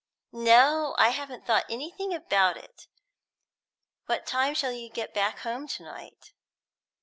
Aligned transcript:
"No; 0.31 0.95
I 0.97 1.09
haven't 1.09 1.45
thought 1.45 1.67
anything 1.69 2.11
about 2.11 2.57
it. 2.57 2.87
What 4.07 4.25
time 4.25 4.55
shall 4.55 4.71
you 4.71 4.89
get 4.89 5.13
back 5.13 5.37
home 5.41 5.67
to 5.77 5.83
night?" 5.83 6.33